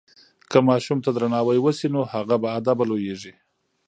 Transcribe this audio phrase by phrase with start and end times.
[0.51, 3.33] که ماشوم ته درناوی وسي نو هغه باادبه لویېږي.